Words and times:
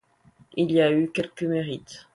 Il 0.55 0.71
y 0.71 0.81
a 0.81 0.91
eu 0.91 1.11
quelque 1.11 1.45
mérite. 1.45 2.07